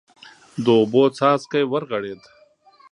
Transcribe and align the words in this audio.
د 0.63 0.65
اوبو 0.79 1.03
څاڅکی 1.17 1.63
ورغړېد. 1.71 2.21